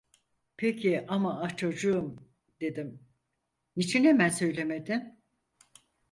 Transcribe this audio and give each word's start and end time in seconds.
"Peki 0.57 1.05
ama, 1.07 1.41
a 1.43 1.55
çocuğum" 1.57 2.15
dedim, 2.61 2.99
"niçin 3.75 4.03
hemen 4.03 4.29
söylemedin? 4.29 5.19